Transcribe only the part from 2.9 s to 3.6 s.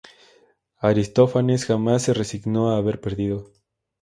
perdido.